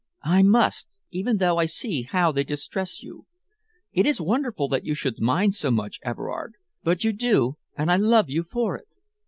[0.25, 3.27] "I must, even though I see how they distress you.
[3.93, 7.97] It is wonderful that you should mind so much, Everard, but you do, and I
[7.97, 8.87] love you for it."